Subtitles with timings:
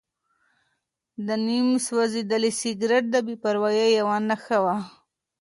[1.25, 4.75] دا نیم سوځېدلی سګرټ د بې پروایۍ یوه نښه وه.